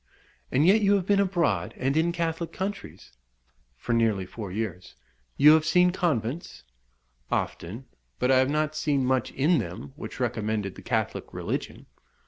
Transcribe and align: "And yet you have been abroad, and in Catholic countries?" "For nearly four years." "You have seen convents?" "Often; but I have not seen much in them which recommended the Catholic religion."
"And 0.51 0.65
yet 0.65 0.81
you 0.81 0.95
have 0.95 1.05
been 1.05 1.19
abroad, 1.19 1.75
and 1.77 1.95
in 1.95 2.11
Catholic 2.11 2.51
countries?" 2.51 3.11
"For 3.77 3.93
nearly 3.93 4.25
four 4.25 4.51
years." 4.51 4.95
"You 5.37 5.51
have 5.53 5.63
seen 5.63 5.91
convents?" 5.91 6.63
"Often; 7.29 7.85
but 8.17 8.31
I 8.31 8.37
have 8.39 8.49
not 8.49 8.75
seen 8.75 9.05
much 9.05 9.29
in 9.33 9.59
them 9.59 9.93
which 9.95 10.19
recommended 10.19 10.73
the 10.73 10.81
Catholic 10.81 11.31
religion." 11.35 11.85